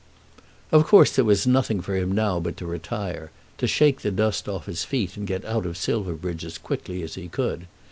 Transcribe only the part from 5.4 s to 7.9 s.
out of Silverbridge as quickly as he could.